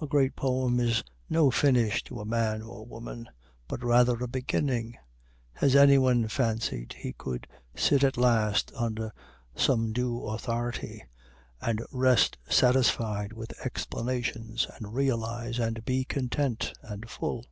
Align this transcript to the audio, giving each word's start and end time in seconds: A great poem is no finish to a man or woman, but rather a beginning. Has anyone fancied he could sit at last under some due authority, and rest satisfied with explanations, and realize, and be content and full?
A 0.00 0.06
great 0.06 0.36
poem 0.36 0.78
is 0.78 1.02
no 1.28 1.50
finish 1.50 2.04
to 2.04 2.20
a 2.20 2.24
man 2.24 2.62
or 2.62 2.86
woman, 2.86 3.28
but 3.66 3.82
rather 3.82 4.16
a 4.22 4.28
beginning. 4.28 4.96
Has 5.54 5.74
anyone 5.74 6.28
fancied 6.28 6.92
he 6.96 7.12
could 7.12 7.48
sit 7.74 8.04
at 8.04 8.16
last 8.16 8.70
under 8.76 9.12
some 9.56 9.92
due 9.92 10.26
authority, 10.26 11.02
and 11.60 11.82
rest 11.90 12.38
satisfied 12.48 13.32
with 13.32 13.50
explanations, 13.66 14.68
and 14.76 14.94
realize, 14.94 15.58
and 15.58 15.84
be 15.84 16.04
content 16.04 16.72
and 16.82 17.10
full? 17.10 17.44